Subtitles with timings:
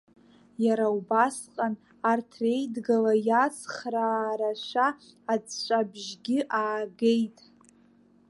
[0.65, 1.73] Иара убасҟан,
[2.11, 4.87] арҭ реидыгара иацхраарашәа,
[5.33, 7.37] аҵәҵәабжьгьы аагеит.